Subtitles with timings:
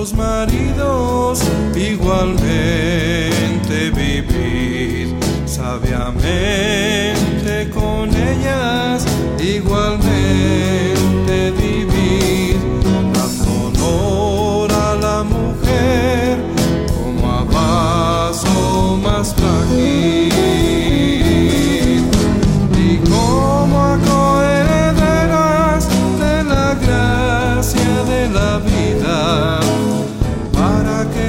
[0.00, 1.42] los maridos
[1.76, 2.40] igualmente
[3.90, 5.14] vivir
[5.44, 6.89] sabiamente.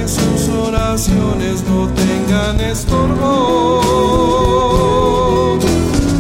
[0.08, 3.82] sus oraciones no tengan estorbo.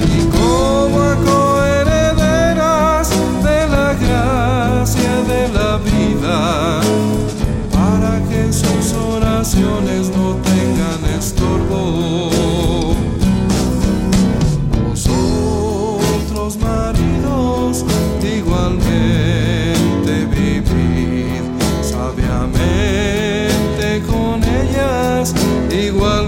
[0.05, 3.09] Y como coherederas
[3.43, 6.81] de la gracia de la vida,
[7.71, 9.90] para que sus oraciones
[25.81, 26.20] igual.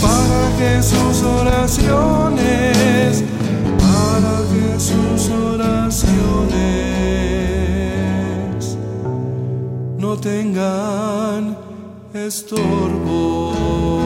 [0.00, 3.24] para que sus oraciones,
[3.80, 6.06] para que sus oraciones
[9.98, 11.58] no tengan
[12.14, 14.05] estorbo.